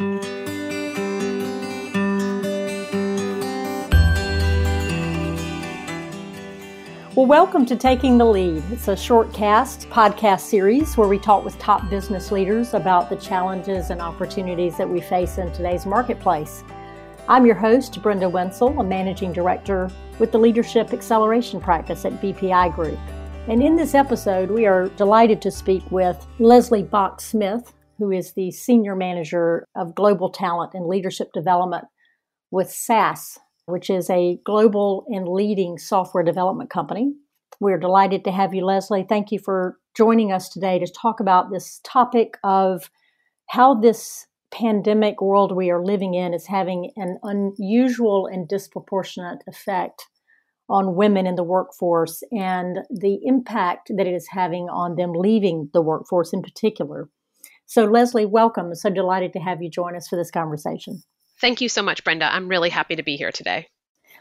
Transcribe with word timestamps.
Well, 0.00 0.16
welcome 7.26 7.66
to 7.66 7.76
Taking 7.76 8.16
the 8.16 8.24
Lead. 8.24 8.62
It's 8.70 8.88
a 8.88 8.96
short 8.96 9.30
cast 9.34 9.90
podcast 9.90 10.40
series 10.40 10.96
where 10.96 11.06
we 11.06 11.18
talk 11.18 11.44
with 11.44 11.58
top 11.58 11.90
business 11.90 12.32
leaders 12.32 12.72
about 12.72 13.10
the 13.10 13.16
challenges 13.16 13.90
and 13.90 14.00
opportunities 14.00 14.78
that 14.78 14.88
we 14.88 15.02
face 15.02 15.36
in 15.36 15.52
today's 15.52 15.84
marketplace. 15.84 16.64
I'm 17.28 17.44
your 17.44 17.56
host, 17.56 18.00
Brenda 18.00 18.26
Wenzel, 18.26 18.80
a 18.80 18.84
managing 18.84 19.34
director 19.34 19.90
with 20.18 20.32
the 20.32 20.38
Leadership 20.38 20.94
Acceleration 20.94 21.60
Practice 21.60 22.06
at 22.06 22.22
BPI 22.22 22.74
Group. 22.74 22.98
And 23.48 23.62
in 23.62 23.76
this 23.76 23.94
episode, 23.94 24.50
we 24.50 24.64
are 24.64 24.88
delighted 24.96 25.42
to 25.42 25.50
speak 25.50 25.82
with 25.90 26.26
Leslie 26.38 26.84
Bach 26.84 27.20
Smith, 27.20 27.74
who 28.00 28.10
is 28.10 28.32
the 28.32 28.50
Senior 28.50 28.96
Manager 28.96 29.68
of 29.76 29.94
Global 29.94 30.30
Talent 30.30 30.72
and 30.74 30.86
Leadership 30.86 31.28
Development 31.32 31.84
with 32.50 32.70
SAS, 32.70 33.38
which 33.66 33.90
is 33.90 34.10
a 34.10 34.38
global 34.44 35.04
and 35.08 35.28
leading 35.28 35.78
software 35.78 36.24
development 36.24 36.70
company. 36.70 37.12
We're 37.60 37.78
delighted 37.78 38.24
to 38.24 38.32
have 38.32 38.54
you, 38.54 38.64
Leslie. 38.64 39.04
Thank 39.06 39.30
you 39.30 39.38
for 39.38 39.76
joining 39.94 40.32
us 40.32 40.48
today 40.48 40.78
to 40.78 40.86
talk 40.90 41.20
about 41.20 41.50
this 41.50 41.80
topic 41.84 42.38
of 42.42 42.90
how 43.50 43.74
this 43.74 44.26
pandemic 44.50 45.20
world 45.20 45.54
we 45.54 45.70
are 45.70 45.84
living 45.84 46.14
in 46.14 46.32
is 46.32 46.46
having 46.46 46.90
an 46.96 47.18
unusual 47.22 48.26
and 48.26 48.48
disproportionate 48.48 49.42
effect 49.46 50.08
on 50.70 50.94
women 50.94 51.26
in 51.26 51.34
the 51.34 51.44
workforce 51.44 52.22
and 52.32 52.78
the 52.90 53.18
impact 53.24 53.90
that 53.96 54.06
it 54.06 54.14
is 54.14 54.28
having 54.30 54.68
on 54.68 54.96
them 54.96 55.12
leaving 55.12 55.68
the 55.72 55.82
workforce 55.82 56.32
in 56.32 56.42
particular. 56.42 57.08
So, 57.70 57.84
Leslie, 57.84 58.26
welcome. 58.26 58.74
So 58.74 58.90
delighted 58.90 59.32
to 59.34 59.38
have 59.38 59.62
you 59.62 59.70
join 59.70 59.94
us 59.94 60.08
for 60.08 60.16
this 60.16 60.32
conversation. 60.32 61.04
Thank 61.40 61.60
you 61.60 61.68
so 61.68 61.82
much, 61.82 62.02
Brenda. 62.02 62.24
I'm 62.24 62.48
really 62.48 62.68
happy 62.68 62.96
to 62.96 63.04
be 63.04 63.16
here 63.16 63.30
today. 63.30 63.68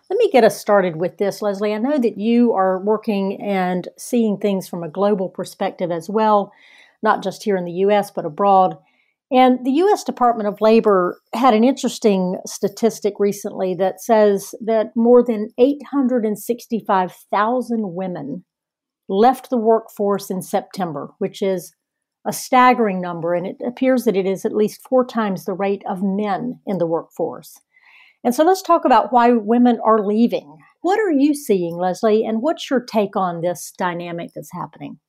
Let 0.07 0.19
me 0.19 0.29
get 0.29 0.43
us 0.43 0.61
started 0.61 0.97
with 0.97 1.17
this, 1.17 1.41
Leslie. 1.41 1.73
I 1.73 1.79
know 1.79 1.97
that 1.97 2.19
you 2.19 2.53
are 2.53 2.79
working 2.79 3.41
and 3.41 3.87
seeing 3.97 4.37
things 4.37 4.69
from 4.69 4.83
a 4.83 4.87
global 4.87 5.29
perspective 5.29 5.89
as 5.89 6.07
well, 6.07 6.51
not 7.01 7.23
just 7.23 7.41
here 7.41 7.57
in 7.57 7.65
the 7.65 7.71
US, 7.71 8.11
but 8.11 8.23
abroad. 8.23 8.77
And 9.31 9.65
the 9.65 9.71
US 9.71 10.03
Department 10.03 10.47
of 10.47 10.61
Labor 10.61 11.19
had 11.33 11.55
an 11.55 11.63
interesting 11.63 12.37
statistic 12.45 13.15
recently 13.17 13.73
that 13.73 13.99
says 13.99 14.53
that 14.61 14.95
more 14.95 15.23
than 15.23 15.49
865,000 15.57 17.95
women 17.95 18.45
left 19.07 19.49
the 19.49 19.57
workforce 19.57 20.29
in 20.29 20.43
September, 20.43 21.15
which 21.17 21.41
is 21.41 21.73
a 22.25 22.33
staggering 22.33 23.01
number, 23.01 23.33
and 23.33 23.47
it 23.47 23.57
appears 23.65 24.03
that 24.03 24.15
it 24.15 24.25
is 24.25 24.45
at 24.45 24.55
least 24.55 24.81
four 24.87 25.05
times 25.05 25.45
the 25.45 25.53
rate 25.53 25.83
of 25.89 26.03
men 26.03 26.59
in 26.65 26.77
the 26.77 26.87
workforce. 26.87 27.59
And 28.23 28.35
so 28.35 28.43
let's 28.43 28.61
talk 28.61 28.85
about 28.85 29.13
why 29.13 29.31
women 29.31 29.79
are 29.83 30.05
leaving. 30.05 30.57
What 30.81 30.99
are 30.99 31.11
you 31.11 31.33
seeing, 31.33 31.75
Leslie, 31.75 32.25
and 32.25 32.41
what's 32.41 32.69
your 32.69 32.81
take 32.81 33.15
on 33.15 33.41
this 33.41 33.73
dynamic 33.77 34.31
that's 34.35 34.51
happening? 34.51 34.99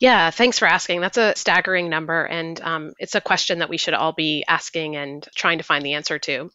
Yeah, 0.00 0.30
thanks 0.30 0.58
for 0.58 0.66
asking. 0.66 1.00
That's 1.00 1.18
a 1.18 1.34
staggering 1.36 1.88
number, 1.88 2.24
and 2.24 2.60
um, 2.60 2.92
it's 2.98 3.14
a 3.14 3.20
question 3.20 3.60
that 3.60 3.68
we 3.68 3.76
should 3.76 3.94
all 3.94 4.12
be 4.12 4.44
asking 4.48 4.96
and 4.96 5.24
trying 5.36 5.58
to 5.58 5.64
find 5.64 5.84
the 5.84 5.94
answer 5.94 6.18
to. 6.18 6.50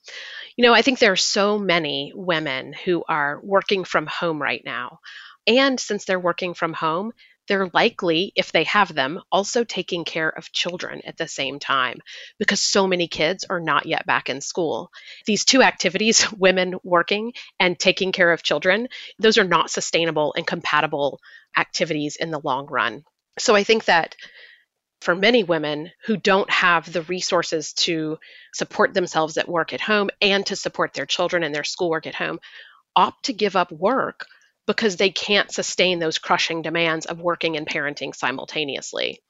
You 0.57 0.63
know, 0.63 0.73
I 0.73 0.81
think 0.81 0.99
there 0.99 1.13
are 1.13 1.15
so 1.15 1.57
many 1.57 2.11
women 2.13 2.73
who 2.73 3.03
are 3.07 3.39
working 3.43 3.83
from 3.83 4.07
home 4.07 4.41
right 4.41 4.61
now. 4.65 4.99
And 5.47 5.79
since 5.79 6.03
they're 6.03 6.19
working 6.19 6.55
from 6.55 6.73
home, 6.73 7.13
they're 7.47 7.69
likely, 7.73 8.31
if 8.35 8.51
they 8.51 8.63
have 8.65 8.93
them, 8.93 9.21
also 9.31 9.63
taking 9.63 10.05
care 10.05 10.29
of 10.29 10.51
children 10.51 11.01
at 11.05 11.17
the 11.17 11.27
same 11.27 11.59
time 11.59 11.99
because 12.39 12.61
so 12.61 12.87
many 12.87 13.07
kids 13.07 13.45
are 13.49 13.59
not 13.59 13.85
yet 13.85 14.05
back 14.05 14.29
in 14.29 14.41
school. 14.41 14.91
These 15.25 15.45
two 15.45 15.61
activities, 15.61 16.31
women 16.37 16.75
working 16.83 17.33
and 17.59 17.79
taking 17.79 18.11
care 18.11 18.31
of 18.31 18.43
children, 18.43 18.87
those 19.19 19.37
are 19.37 19.43
not 19.43 19.71
sustainable 19.71 20.33
and 20.35 20.45
compatible 20.45 21.19
activities 21.57 22.17
in 22.17 22.31
the 22.31 22.39
long 22.39 22.67
run. 22.67 23.03
So 23.39 23.55
I 23.55 23.63
think 23.63 23.85
that 23.85 24.15
for 25.01 25.15
many 25.15 25.43
women 25.43 25.91
who 26.05 26.17
don't 26.17 26.49
have 26.49 26.91
the 26.91 27.03
resources 27.03 27.73
to 27.73 28.17
support 28.53 28.93
themselves 28.93 29.37
at 29.37 29.47
work 29.47 29.73
at 29.73 29.81
home 29.81 30.09
and 30.21 30.45
to 30.47 30.55
support 30.55 30.93
their 30.93 31.05
children 31.05 31.43
and 31.43 31.53
their 31.53 31.63
schoolwork 31.63 32.07
at 32.07 32.15
home, 32.15 32.39
opt 32.95 33.25
to 33.25 33.33
give 33.33 33.55
up 33.55 33.71
work 33.71 34.25
because 34.67 34.97
they 34.97 35.09
can't 35.09 35.51
sustain 35.51 35.97
those 35.97 36.17
crushing 36.17 36.61
demands 36.61 37.05
of 37.05 37.19
working 37.19 37.55
and 37.55 37.65
parenting 37.65 38.13
simultaneously. 38.13 39.21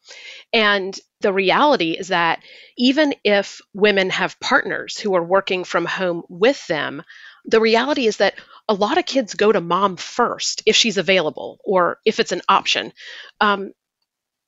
And 0.51 0.99
the 1.21 1.31
reality 1.31 1.91
is 1.91 2.09
that 2.09 2.43
even 2.77 3.13
if 3.23 3.61
women 3.73 4.09
have 4.09 4.39
partners 4.39 4.97
who 4.97 5.15
are 5.15 5.23
working 5.23 5.63
from 5.63 5.85
home 5.85 6.23
with 6.27 6.65
them, 6.67 7.03
the 7.45 7.61
reality 7.61 8.07
is 8.07 8.17
that 8.17 8.35
a 8.67 8.73
lot 8.73 8.97
of 8.97 9.05
kids 9.05 9.35
go 9.35 9.51
to 9.51 9.61
mom 9.61 9.95
first 9.95 10.63
if 10.65 10.75
she's 10.75 10.97
available 10.97 11.59
or 11.63 11.99
if 12.03 12.19
it's 12.19 12.31
an 12.31 12.41
option. 12.49 12.91
Um, 13.39 13.71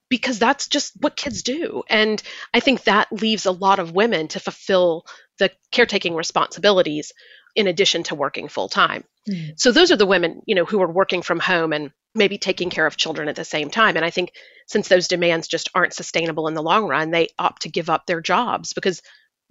because 0.10 0.40
that's 0.40 0.68
just 0.68 0.94
what 1.00 1.16
kids 1.16 1.44
do. 1.44 1.84
And 1.88 2.22
I 2.52 2.60
think 2.60 2.84
that 2.84 3.12
leaves 3.12 3.46
a 3.46 3.52
lot 3.52 3.78
of 3.78 3.92
women 3.92 4.28
to 4.30 4.40
fulfill 4.40 5.06
the 5.38 5.52
caretaking 5.72 6.16
responsibilities 6.16 7.14
in 7.56 7.68
addition 7.68 8.04
to 8.04 8.16
working 8.16 8.48
full 8.48 8.70
time. 8.70 9.04
Mm. 9.30 9.60
So 9.60 9.72
those 9.72 9.92
are 9.92 9.98
the 9.98 10.06
women, 10.06 10.42
you 10.46 10.56
know, 10.56 10.66
who 10.66 10.82
are 10.82 10.92
working 10.92 11.22
from 11.22 11.40
home 11.40 11.74
and 11.74 11.92
maybe 12.16 12.38
taking 12.38 12.70
care 12.70 12.86
of 12.86 12.98
children 12.98 13.30
at 13.30 13.36
the 13.36 13.46
same 13.46 13.70
time. 13.70 13.96
And 13.96 14.06
I 14.06 14.10
think 14.10 14.34
since 14.68 14.88
those 14.88 15.08
demands 15.08 15.48
just 15.48 15.70
aren't 15.76 15.94
sustainable 15.94 16.48
in 16.48 16.54
the 16.54 16.64
long 16.64 16.88
run, 16.88 17.12
they 17.12 17.30
opt 17.38 17.64
to 17.64 17.70
give 17.70 17.90
up 17.90 18.06
their 18.06 18.22
jobs 18.22 18.74
because 18.74 19.02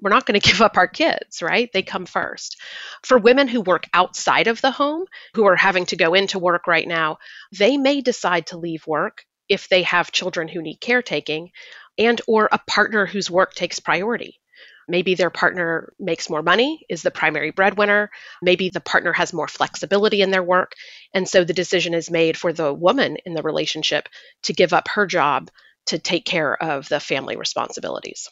we're 0.00 0.10
not 0.10 0.26
going 0.26 0.40
to 0.40 0.46
give 0.46 0.60
up 0.60 0.76
our 0.76 0.88
kids, 0.88 1.42
right? 1.42 1.70
They 1.72 1.82
come 1.82 2.06
first. 2.06 2.60
For 3.04 3.18
women 3.18 3.48
who 3.48 3.60
work 3.60 3.84
outside 3.92 4.46
of 4.46 4.60
the 4.60 4.70
home, 4.70 5.04
who 5.34 5.46
are 5.46 5.56
having 5.56 5.86
to 5.86 5.96
go 5.96 6.14
into 6.14 6.38
work 6.38 6.66
right 6.66 6.86
now, 6.86 7.18
they 7.52 7.76
may 7.76 8.00
decide 8.00 8.48
to 8.48 8.58
leave 8.58 8.86
work 8.86 9.24
if 9.48 9.68
they 9.68 9.82
have 9.82 10.12
children 10.12 10.48
who 10.48 10.62
need 10.62 10.80
caretaking 10.80 11.50
and 11.96 12.20
or 12.26 12.48
a 12.52 12.60
partner 12.66 13.06
whose 13.06 13.30
work 13.30 13.54
takes 13.54 13.80
priority. 13.80 14.40
Maybe 14.88 15.14
their 15.14 15.30
partner 15.30 15.92
makes 15.98 16.30
more 16.30 16.42
money, 16.42 16.84
is 16.88 17.02
the 17.02 17.10
primary 17.10 17.50
breadwinner. 17.50 18.10
Maybe 18.42 18.70
the 18.70 18.80
partner 18.80 19.12
has 19.12 19.32
more 19.32 19.48
flexibility 19.48 20.22
in 20.22 20.30
their 20.30 20.42
work. 20.42 20.72
And 21.12 21.28
so 21.28 21.44
the 21.44 21.52
decision 21.52 21.94
is 21.94 22.10
made 22.10 22.36
for 22.36 22.52
the 22.52 22.72
woman 22.72 23.18
in 23.26 23.34
the 23.34 23.42
relationship 23.42 24.08
to 24.44 24.52
give 24.52 24.72
up 24.72 24.88
her 24.88 25.06
job 25.06 25.50
to 25.86 25.98
take 25.98 26.24
care 26.24 26.60
of 26.62 26.88
the 26.88 27.00
family 27.00 27.36
responsibilities. 27.36 28.28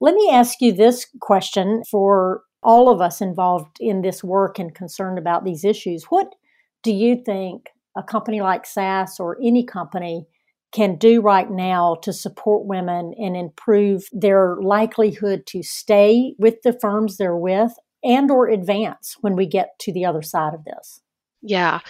Let 0.00 0.14
me 0.14 0.30
ask 0.30 0.60
you 0.60 0.72
this 0.72 1.06
question 1.20 1.82
for 1.90 2.42
all 2.62 2.90
of 2.90 3.00
us 3.00 3.20
involved 3.20 3.78
in 3.80 4.02
this 4.02 4.22
work 4.22 4.58
and 4.58 4.74
concerned 4.74 5.18
about 5.18 5.44
these 5.44 5.64
issues. 5.64 6.04
What 6.04 6.34
do 6.82 6.92
you 6.92 7.22
think 7.24 7.68
a 7.96 8.02
company 8.02 8.40
like 8.40 8.66
SAS 8.66 9.18
or 9.18 9.38
any 9.42 9.64
company 9.64 10.26
can 10.72 10.96
do 10.96 11.20
right 11.20 11.50
now 11.50 11.96
to 12.02 12.12
support 12.12 12.66
women 12.66 13.12
and 13.18 13.36
improve 13.36 14.08
their 14.12 14.56
likelihood 14.60 15.46
to 15.46 15.62
stay 15.62 16.34
with 16.38 16.62
the 16.62 16.76
firms 16.80 17.16
they're 17.16 17.36
with 17.36 17.72
and 18.02 18.30
or 18.30 18.48
advance 18.48 19.16
when 19.20 19.36
we 19.36 19.46
get 19.46 19.78
to 19.80 19.92
the 19.92 20.04
other 20.04 20.22
side 20.22 20.54
of 20.54 20.64
this? 20.64 21.00
Yeah. 21.42 21.80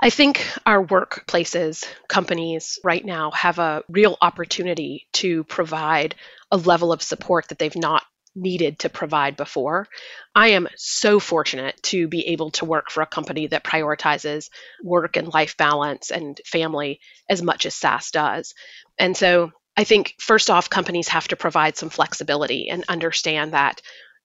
I 0.00 0.10
think 0.10 0.46
our 0.66 0.84
workplaces, 0.84 1.86
companies 2.08 2.78
right 2.84 3.04
now 3.04 3.30
have 3.30 3.58
a 3.58 3.82
real 3.88 4.18
opportunity 4.20 5.06
to 5.14 5.44
provide 5.44 6.14
a 6.50 6.56
level 6.56 6.92
of 6.92 7.02
support 7.02 7.48
that 7.48 7.58
they've 7.58 7.74
not 7.76 8.02
needed 8.34 8.80
to 8.80 8.88
provide 8.88 9.36
before. 9.36 9.86
I 10.34 10.48
am 10.48 10.68
so 10.76 11.20
fortunate 11.20 11.80
to 11.84 12.08
be 12.08 12.28
able 12.28 12.50
to 12.52 12.64
work 12.64 12.90
for 12.90 13.02
a 13.02 13.06
company 13.06 13.46
that 13.48 13.64
prioritizes 13.64 14.50
work 14.82 15.16
and 15.16 15.32
life 15.32 15.56
balance 15.56 16.10
and 16.10 16.40
family 16.46 17.00
as 17.28 17.42
much 17.42 17.66
as 17.66 17.74
SAS 17.74 18.10
does. 18.10 18.54
And 18.98 19.16
so 19.16 19.52
I 19.76 19.84
think 19.84 20.14
first 20.18 20.50
off, 20.50 20.70
companies 20.70 21.08
have 21.08 21.28
to 21.28 21.36
provide 21.36 21.76
some 21.76 21.90
flexibility 21.90 22.68
and 22.68 22.84
understand 22.88 23.52
that 23.52 23.80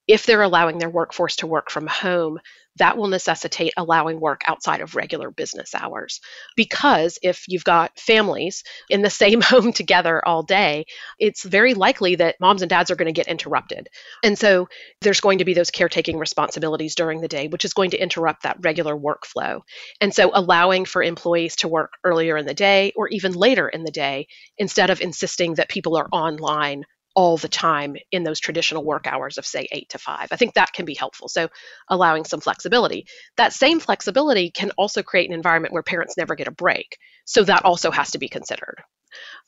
if 0.09 0.25
they're 0.25 0.41
allowing 0.41 0.79
their 0.79 0.89
workforce 0.89 1.35
to 1.35 1.45
work 1.45 1.69
from 1.69 1.85
home, 1.85 2.39
that 2.77 2.97
will 2.97 3.09
necessitate 3.09 3.73
allowing 3.77 4.19
work 4.19 4.41
outside 4.47 4.81
of 4.81 4.95
regular 4.95 5.29
business 5.29 5.75
hours. 5.75 6.19
Because 6.56 7.19
if 7.21 7.45
you've 7.47 7.63
got 7.63 8.00
families 8.00 8.63
in 8.89 9.03
the 9.03 9.09
same 9.21 9.39
home 9.39 9.71
together 9.71 10.19
all 10.25 10.41
day, 10.41 10.85
it's 11.19 11.44
very 11.44 11.75
likely 11.75 12.15
that 12.15 12.38
moms 12.39 12.63
and 12.63 12.69
dads 12.69 12.89
are 12.89 12.95
going 12.95 13.13
to 13.13 13.19
get 13.19 13.27
interrupted. 13.27 13.88
And 14.23 14.35
so 14.35 14.67
there's 15.01 15.21
going 15.21 15.38
to 15.39 15.45
be 15.45 15.53
those 15.53 15.69
caretaking 15.69 16.17
responsibilities 16.17 16.95
during 16.95 17.21
the 17.21 17.27
day, 17.27 17.47
which 17.47 17.65
is 17.65 17.73
going 17.73 17.91
to 17.91 18.01
interrupt 18.01 18.44
that 18.44 18.57
regular 18.61 18.97
workflow. 18.97 19.61
And 20.01 20.11
so 20.11 20.31
allowing 20.33 20.85
for 20.85 21.03
employees 21.03 21.57
to 21.57 21.67
work 21.67 21.94
earlier 22.03 22.35
in 22.35 22.47
the 22.47 22.56
day 22.56 22.94
or 22.95 23.09
even 23.09 23.33
later 23.33 23.69
in 23.69 23.83
the 23.83 23.91
day 23.91 24.27
instead 24.57 24.89
of 24.89 25.01
insisting 25.01 25.53
that 25.56 25.69
people 25.69 25.97
are 25.97 26.07
online 26.11 26.85
all 27.15 27.38
the 27.38 27.47
time 27.47 27.95
in 28.11 28.23
those 28.23 28.39
traditional 28.39 28.83
work 28.83 29.07
hours 29.07 29.38
of 29.38 29.45
say 29.45 29.67
8 29.71 29.89
to 29.89 29.97
5. 29.97 30.27
I 30.31 30.35
think 30.35 30.53
that 30.53 30.73
can 30.73 30.85
be 30.85 30.94
helpful. 30.94 31.27
So 31.27 31.50
allowing 31.88 32.25
some 32.25 32.39
flexibility. 32.39 33.06
That 33.38 33.53
same 33.53 33.79
flexibility 33.79 34.51
can 34.51 34.71
also 34.71 35.03
create 35.03 35.29
an 35.29 35.35
environment 35.35 35.73
where 35.73 35.83
parents 35.83 36.17
never 36.17 36.35
get 36.35 36.47
a 36.47 36.51
break. 36.51 36.97
So 37.25 37.44
that 37.44 37.65
also 37.65 37.91
has 37.91 38.11
to 38.11 38.19
be 38.19 38.29
considered. 38.29 38.83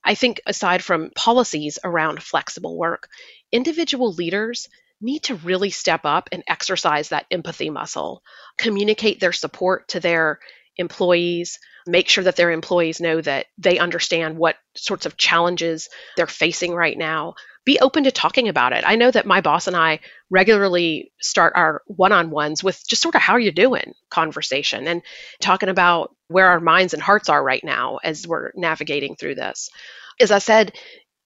I 0.03 0.15
think 0.15 0.41
aside 0.45 0.83
from 0.83 1.11
policies 1.15 1.77
around 1.83 2.23
flexible 2.23 2.77
work, 2.77 3.07
individual 3.51 4.11
leaders 4.13 4.67
need 4.99 5.23
to 5.23 5.35
really 5.35 5.69
step 5.69 6.01
up 6.03 6.29
and 6.31 6.43
exercise 6.47 7.09
that 7.09 7.25
empathy 7.31 7.69
muscle, 7.69 8.21
communicate 8.57 9.19
their 9.19 9.33
support 9.33 9.87
to 9.89 9.99
their 9.99 10.39
employees, 10.77 11.59
make 11.87 12.07
sure 12.07 12.23
that 12.23 12.35
their 12.35 12.51
employees 12.51 13.01
know 13.01 13.19
that 13.21 13.47
they 13.57 13.79
understand 13.79 14.37
what 14.37 14.55
sorts 14.75 15.05
of 15.05 15.17
challenges 15.17 15.89
they're 16.15 16.27
facing 16.27 16.73
right 16.73 16.97
now. 16.97 17.33
Be 17.63 17.79
open 17.79 18.05
to 18.05 18.11
talking 18.11 18.47
about 18.47 18.73
it. 18.73 18.83
I 18.87 18.95
know 18.95 19.11
that 19.11 19.25
my 19.25 19.41
boss 19.41 19.67
and 19.67 19.75
I 19.75 19.99
regularly 20.29 21.11
start 21.19 21.53
our 21.55 21.83
one 21.85 22.11
on 22.11 22.31
ones 22.31 22.63
with 22.63 22.81
just 22.87 23.01
sort 23.01 23.15
of 23.15 23.21
how 23.21 23.33
are 23.33 23.39
you 23.39 23.51
doing 23.51 23.93
conversation 24.09 24.87
and 24.87 25.03
talking 25.41 25.69
about 25.69 26.15
where 26.27 26.47
our 26.47 26.59
minds 26.59 26.93
and 26.93 27.03
hearts 27.03 27.29
are 27.29 27.43
right 27.43 27.63
now 27.63 27.99
as 28.03 28.27
we're 28.27 28.51
navigating 28.55 29.15
through 29.15 29.35
this. 29.35 29.69
As 30.19 30.31
I 30.31 30.39
said, 30.39 30.73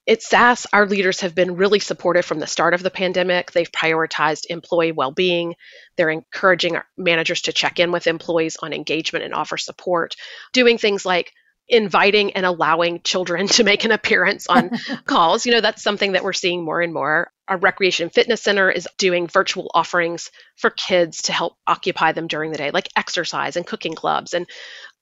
at 0.08 0.22
SAS, 0.22 0.66
our 0.72 0.86
leaders 0.86 1.20
have 1.22 1.34
been 1.34 1.56
really 1.56 1.80
supportive 1.80 2.24
from 2.24 2.38
the 2.38 2.46
start 2.46 2.74
of 2.74 2.82
the 2.82 2.90
pandemic. 2.90 3.50
They've 3.50 3.70
prioritized 3.70 4.46
employee 4.48 4.92
well 4.92 5.10
being. 5.10 5.54
They're 5.96 6.10
encouraging 6.10 6.78
managers 6.96 7.42
to 7.42 7.52
check 7.52 7.80
in 7.80 7.90
with 7.90 8.06
employees 8.06 8.56
on 8.62 8.72
engagement 8.72 9.24
and 9.24 9.34
offer 9.34 9.56
support, 9.56 10.14
doing 10.52 10.78
things 10.78 11.04
like 11.04 11.32
inviting 11.68 12.32
and 12.32 12.46
allowing 12.46 13.00
children 13.02 13.46
to 13.48 13.64
make 13.64 13.84
an 13.84 13.92
appearance 13.92 14.46
on 14.46 14.70
calls. 15.04 15.46
You 15.46 15.52
know, 15.52 15.60
that's 15.60 15.82
something 15.82 16.12
that 16.12 16.24
we're 16.24 16.32
seeing 16.32 16.64
more 16.64 16.80
and 16.80 16.92
more. 16.92 17.30
Our 17.48 17.58
recreation 17.58 18.10
fitness 18.10 18.42
center 18.42 18.70
is 18.70 18.88
doing 18.98 19.28
virtual 19.28 19.70
offerings 19.74 20.30
for 20.56 20.70
kids 20.70 21.22
to 21.22 21.32
help 21.32 21.56
occupy 21.66 22.12
them 22.12 22.26
during 22.26 22.50
the 22.50 22.58
day, 22.58 22.70
like 22.72 22.88
exercise 22.96 23.56
and 23.56 23.66
cooking 23.66 23.94
clubs. 23.94 24.34
And 24.34 24.46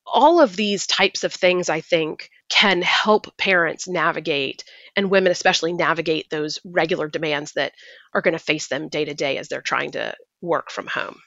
all 0.06 0.40
of 0.40 0.54
these 0.54 0.86
types 0.86 1.24
of 1.24 1.32
things, 1.32 1.70
I 1.70 1.80
think, 1.80 2.28
can 2.50 2.82
help 2.82 3.36
parents 3.38 3.88
navigate 3.88 4.64
and 4.96 5.10
women 5.10 5.32
especially 5.32 5.72
navigate 5.72 6.30
those 6.30 6.60
regular 6.64 7.08
demands 7.08 7.52
that 7.52 7.72
are 8.12 8.20
going 8.20 8.32
to 8.32 8.38
face 8.38 8.68
them 8.68 8.88
day 8.88 9.04
to 9.06 9.14
day 9.14 9.38
as 9.38 9.48
they're 9.48 9.62
trying 9.62 9.92
to 9.92 10.14
work 10.40 10.70
from 10.70 10.86
home. 10.86 11.20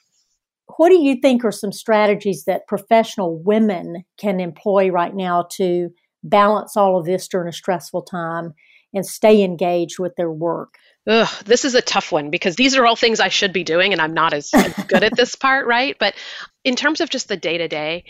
What 0.76 0.90
do 0.90 1.00
you 1.00 1.16
think 1.20 1.44
are 1.44 1.52
some 1.52 1.72
strategies 1.72 2.44
that 2.44 2.66
professional 2.66 3.38
women 3.42 4.04
can 4.18 4.40
employ 4.40 4.90
right 4.90 5.14
now 5.14 5.46
to 5.52 5.90
balance 6.22 6.76
all 6.76 6.98
of 6.98 7.06
this 7.06 7.26
during 7.28 7.48
a 7.48 7.52
stressful 7.52 8.02
time 8.02 8.54
and 8.92 9.04
stay 9.04 9.42
engaged 9.42 9.98
with 9.98 10.14
their 10.16 10.30
work? 10.30 10.74
Ugh, 11.08 11.28
this 11.44 11.64
is 11.64 11.74
a 11.74 11.82
tough 11.82 12.12
one 12.12 12.30
because 12.30 12.56
these 12.56 12.76
are 12.76 12.86
all 12.86 12.96
things 12.96 13.18
I 13.18 13.28
should 13.28 13.52
be 13.52 13.64
doing 13.64 13.92
and 13.92 14.00
I'm 14.00 14.14
not 14.14 14.34
as 14.34 14.50
good 14.88 15.02
at 15.02 15.16
this 15.16 15.34
part, 15.34 15.66
right? 15.66 15.96
But 15.98 16.14
in 16.64 16.76
terms 16.76 17.00
of 17.00 17.08
just 17.08 17.28
the 17.28 17.36
day 17.36 17.58
to 17.58 17.68
day, 17.68 18.04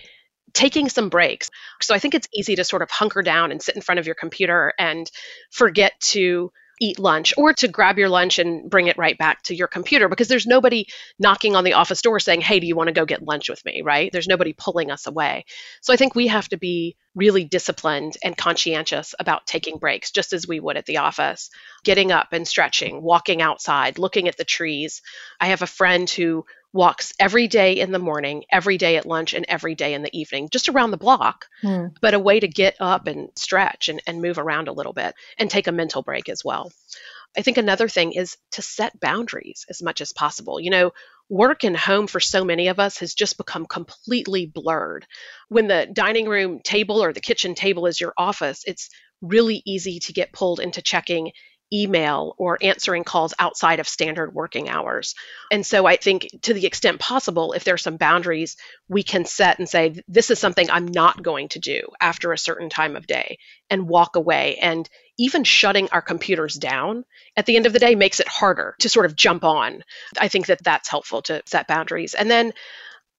taking 0.52 0.88
some 0.88 1.08
breaks. 1.08 1.50
So 1.80 1.94
I 1.94 1.98
think 1.98 2.14
it's 2.14 2.28
easy 2.34 2.56
to 2.56 2.64
sort 2.64 2.82
of 2.82 2.90
hunker 2.90 3.22
down 3.22 3.52
and 3.52 3.62
sit 3.62 3.76
in 3.76 3.82
front 3.82 4.00
of 4.00 4.06
your 4.06 4.16
computer 4.16 4.72
and 4.78 5.08
forget 5.50 5.92
to 6.00 6.50
eat 6.80 6.98
lunch 6.98 7.34
or 7.36 7.52
to 7.54 7.68
grab 7.68 7.98
your 7.98 8.08
lunch 8.08 8.38
and 8.38 8.68
bring 8.70 8.86
it 8.86 8.98
right 8.98 9.18
back 9.18 9.42
to 9.44 9.54
your 9.54 9.68
computer 9.68 10.08
because 10.08 10.28
there's 10.28 10.46
nobody 10.46 10.86
knocking 11.18 11.56
on 11.56 11.64
the 11.64 11.74
office 11.74 12.02
door 12.02 12.20
saying, 12.20 12.40
Hey, 12.40 12.60
do 12.60 12.66
you 12.66 12.76
want 12.76 12.88
to 12.88 12.92
go 12.92 13.04
get 13.04 13.22
lunch 13.22 13.48
with 13.48 13.64
me? 13.64 13.82
Right? 13.82 14.10
There's 14.12 14.28
nobody 14.28 14.52
pulling 14.52 14.90
us 14.90 15.06
away. 15.06 15.44
So 15.82 15.92
I 15.92 15.96
think 15.96 16.14
we 16.14 16.28
have 16.28 16.48
to 16.50 16.56
be 16.56 16.96
really 17.14 17.44
disciplined 17.44 18.16
and 18.22 18.36
conscientious 18.36 19.14
about 19.18 19.46
taking 19.46 19.78
breaks, 19.78 20.12
just 20.12 20.32
as 20.32 20.46
we 20.46 20.60
would 20.60 20.76
at 20.76 20.86
the 20.86 20.98
office, 20.98 21.50
getting 21.84 22.12
up 22.12 22.28
and 22.32 22.46
stretching, 22.46 23.02
walking 23.02 23.42
outside, 23.42 23.98
looking 23.98 24.28
at 24.28 24.36
the 24.36 24.44
trees. 24.44 25.02
I 25.40 25.48
have 25.48 25.62
a 25.62 25.66
friend 25.66 26.08
who 26.08 26.44
walks 26.72 27.12
every 27.18 27.48
day 27.48 27.80
in 27.80 27.92
the 27.92 27.98
morning, 27.98 28.44
every 28.50 28.78
day 28.78 28.96
at 28.96 29.06
lunch, 29.06 29.34
and 29.34 29.46
every 29.48 29.74
day 29.74 29.94
in 29.94 30.02
the 30.02 30.18
evening, 30.18 30.48
just 30.50 30.68
around 30.68 30.90
the 30.90 30.96
block, 30.96 31.46
hmm. 31.62 31.86
but 32.00 32.14
a 32.14 32.18
way 32.18 32.38
to 32.38 32.48
get 32.48 32.76
up 32.80 33.06
and 33.06 33.30
stretch 33.36 33.88
and, 33.88 34.02
and 34.06 34.20
move 34.20 34.38
around 34.38 34.68
a 34.68 34.72
little 34.72 34.92
bit 34.92 35.14
and 35.38 35.50
take 35.50 35.66
a 35.66 35.72
mental 35.72 36.02
break 36.02 36.28
as 36.28 36.44
well. 36.44 36.70
I 37.36 37.42
think 37.42 37.56
another 37.56 37.88
thing 37.88 38.12
is 38.12 38.36
to 38.52 38.62
set 38.62 38.98
boundaries 39.00 39.64
as 39.68 39.82
much 39.82 40.00
as 40.00 40.12
possible. 40.12 40.60
You 40.60 40.70
know, 40.70 40.92
work 41.28 41.62
and 41.62 41.76
home 41.76 42.06
for 42.06 42.20
so 42.20 42.44
many 42.44 42.68
of 42.68 42.80
us 42.80 42.98
has 42.98 43.14
just 43.14 43.36
become 43.36 43.66
completely 43.66 44.46
blurred. 44.46 45.06
When 45.48 45.68
the 45.68 45.88
dining 45.92 46.26
room 46.26 46.60
table 46.62 47.02
or 47.02 47.12
the 47.12 47.20
kitchen 47.20 47.54
table 47.54 47.86
is 47.86 48.00
your 48.00 48.14
office, 48.16 48.62
it's 48.66 48.88
really 49.20 49.62
easy 49.66 49.98
to 50.00 50.12
get 50.12 50.32
pulled 50.32 50.60
into 50.60 50.82
checking 50.82 51.32
email 51.72 52.34
or 52.38 52.58
answering 52.60 53.04
calls 53.04 53.34
outside 53.38 53.80
of 53.80 53.88
standard 53.88 54.34
working 54.34 54.68
hours. 54.68 55.14
And 55.50 55.64
so 55.64 55.86
I 55.86 55.96
think 55.96 56.28
to 56.42 56.54
the 56.54 56.66
extent 56.66 56.98
possible, 57.00 57.52
if 57.52 57.64
there's 57.64 57.82
some 57.82 57.96
boundaries 57.96 58.56
we 58.88 59.02
can 59.02 59.24
set 59.24 59.58
and 59.58 59.68
say, 59.68 60.02
this 60.08 60.30
is 60.30 60.38
something 60.38 60.70
I'm 60.70 60.86
not 60.86 61.22
going 61.22 61.48
to 61.50 61.58
do 61.58 61.88
after 62.00 62.32
a 62.32 62.38
certain 62.38 62.70
time 62.70 62.96
of 62.96 63.06
day 63.06 63.38
and 63.68 63.88
walk 63.88 64.16
away. 64.16 64.56
And 64.60 64.88
even 65.18 65.44
shutting 65.44 65.88
our 65.90 66.02
computers 66.02 66.54
down 66.54 67.04
at 67.36 67.46
the 67.46 67.56
end 67.56 67.66
of 67.66 67.72
the 67.72 67.80
day 67.80 67.94
makes 67.94 68.20
it 68.20 68.28
harder 68.28 68.74
to 68.80 68.88
sort 68.88 69.06
of 69.06 69.16
jump 69.16 69.44
on. 69.44 69.82
I 70.18 70.28
think 70.28 70.46
that 70.46 70.62
that's 70.62 70.88
helpful 70.88 71.22
to 71.22 71.42
set 71.46 71.66
boundaries. 71.66 72.14
And 72.14 72.30
then 72.30 72.52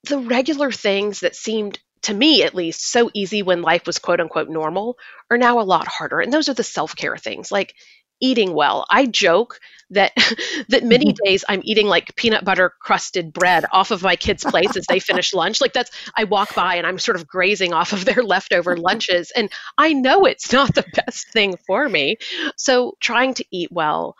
the 0.05 0.19
regular 0.19 0.71
things 0.71 1.19
that 1.19 1.35
seemed 1.35 1.79
to 2.03 2.13
me 2.13 2.43
at 2.43 2.55
least 2.55 2.89
so 2.89 3.09
easy 3.13 3.43
when 3.43 3.61
life 3.61 3.85
was 3.85 3.99
quote 3.99 4.21
unquote 4.21 4.49
normal 4.49 4.97
are 5.29 5.37
now 5.37 5.59
a 5.59 5.63
lot 5.63 5.87
harder 5.87 6.21
and 6.21 6.31
those 6.31 6.47
are 6.47 6.53
the 6.53 6.63
self-care 6.63 7.17
things 7.17 7.51
like 7.51 7.75
eating 8.19 8.53
well. 8.53 8.85
I 8.89 9.05
joke 9.05 9.59
that 9.91 10.13
that 10.69 10.83
many 10.83 11.13
days 11.23 11.43
I'm 11.47 11.61
eating 11.63 11.87
like 11.87 12.15
peanut 12.15 12.45
butter 12.45 12.73
crusted 12.79 13.33
bread 13.33 13.65
off 13.71 13.91
of 13.91 14.03
my 14.03 14.15
kids' 14.15 14.43
plates 14.43 14.77
as 14.77 14.85
they 14.87 14.99
finish 14.99 15.33
lunch. 15.33 15.61
Like 15.61 15.73
that's 15.73 15.91
I 16.15 16.25
walk 16.25 16.55
by 16.55 16.75
and 16.75 16.85
I'm 16.85 16.99
sort 16.99 17.17
of 17.17 17.27
grazing 17.27 17.73
off 17.73 17.93
of 17.93 18.05
their 18.05 18.23
leftover 18.23 18.77
lunches 18.77 19.31
and 19.35 19.51
I 19.77 19.93
know 19.93 20.25
it's 20.25 20.51
not 20.51 20.73
the 20.73 20.85
best 20.93 21.31
thing 21.31 21.57
for 21.67 21.87
me. 21.87 22.17
So 22.55 22.95
trying 22.99 23.33
to 23.35 23.45
eat 23.51 23.71
well, 23.71 24.15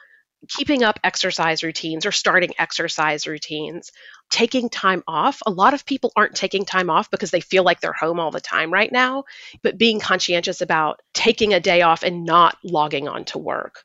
keeping 0.47 0.83
up 0.83 0.99
exercise 1.03 1.63
routines 1.63 2.05
or 2.05 2.11
starting 2.11 2.53
exercise 2.57 3.27
routines, 3.27 3.91
taking 4.29 4.69
time 4.69 5.03
off. 5.07 5.41
A 5.45 5.51
lot 5.51 5.73
of 5.73 5.85
people 5.85 6.11
aren't 6.15 6.35
taking 6.35 6.65
time 6.65 6.89
off 6.89 7.09
because 7.11 7.31
they 7.31 7.41
feel 7.41 7.63
like 7.63 7.81
they're 7.81 7.93
home 7.93 8.19
all 8.19 8.31
the 8.31 8.41
time 8.41 8.71
right 8.71 8.91
now, 8.91 9.25
but 9.63 9.77
being 9.77 9.99
conscientious 9.99 10.61
about 10.61 11.01
taking 11.13 11.53
a 11.53 11.59
day 11.59 11.81
off 11.81 12.03
and 12.03 12.25
not 12.25 12.57
logging 12.63 13.07
on 13.07 13.25
to 13.25 13.37
work. 13.37 13.83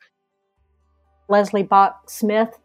Leslie 1.29 1.63
Bach 1.63 2.09
Smith, 2.09 2.59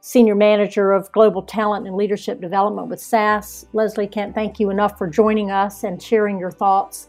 Senior 0.00 0.36
Manager 0.36 0.92
of 0.92 1.10
Global 1.10 1.42
Talent 1.42 1.86
and 1.86 1.96
Leadership 1.96 2.40
Development 2.40 2.88
with 2.88 3.00
SAS. 3.00 3.66
Leslie, 3.72 4.06
can't 4.06 4.34
thank 4.34 4.60
you 4.60 4.70
enough 4.70 4.96
for 4.96 5.08
joining 5.08 5.50
us 5.50 5.82
and 5.82 6.00
sharing 6.00 6.38
your 6.38 6.52
thoughts. 6.52 7.08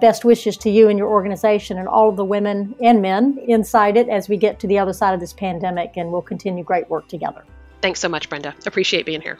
Best 0.00 0.26
wishes 0.26 0.58
to 0.58 0.70
you 0.70 0.88
and 0.88 0.98
your 0.98 1.08
organization 1.08 1.78
and 1.78 1.88
all 1.88 2.10
of 2.10 2.16
the 2.16 2.24
women 2.24 2.74
and 2.82 3.00
men 3.00 3.38
inside 3.48 3.96
it 3.96 4.10
as 4.10 4.28
we 4.28 4.36
get 4.36 4.60
to 4.60 4.66
the 4.66 4.78
other 4.78 4.92
side 4.92 5.14
of 5.14 5.20
this 5.20 5.32
pandemic, 5.32 5.96
and 5.96 6.12
we'll 6.12 6.20
continue 6.20 6.62
great 6.62 6.90
work 6.90 7.08
together. 7.08 7.44
Thanks 7.80 8.00
so 8.00 8.08
much, 8.08 8.28
Brenda. 8.28 8.54
Appreciate 8.66 9.06
being 9.06 9.22
here. 9.22 9.38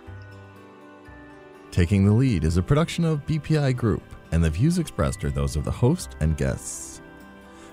Taking 1.75 2.07
the 2.07 2.13
Lead 2.13 2.45
is 2.45 2.57
a 2.57 2.63
production 2.63 3.05
of 3.05 3.27
BPI 3.27 3.77
Group, 3.77 4.05
and 4.31 4.45
the 4.45 4.49
views 4.49 4.79
expressed 4.79 5.25
are 5.25 5.31
those 5.33 5.57
of 5.57 5.65
the 5.65 5.73
host 5.73 6.15
and 6.21 6.37
guests. 6.37 7.03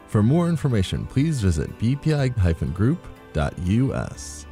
For 0.07 0.23
more 0.23 0.49
information, 0.49 1.05
please 1.05 1.39
visit 1.39 1.69
bpi-group.us. 1.77 4.45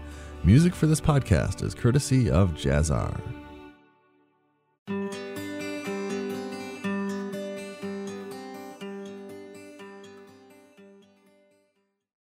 Music 0.43 0.75
for 0.75 0.85
this 0.85 1.01
podcast 1.01 1.63
is 1.63 1.73
courtesy 1.73 2.29
of 2.29 2.53
Jazzar. 2.53 3.19